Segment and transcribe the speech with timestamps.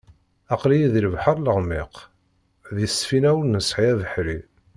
[0.53, 1.93] Aql-i di lebḥer leɣmiq,
[2.75, 4.39] di ssfina ur nesɛi abeḥri.